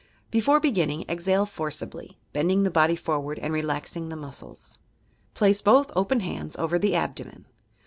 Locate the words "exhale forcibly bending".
1.07-2.63